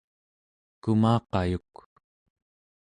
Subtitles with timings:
[0.81, 1.73] kumaqayuk